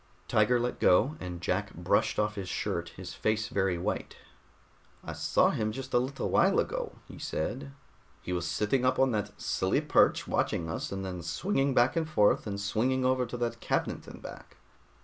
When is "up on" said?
8.83-9.11